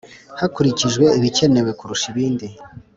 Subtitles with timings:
[0.39, 2.47] hakurikijwe ibikenewe kurusha ibindi.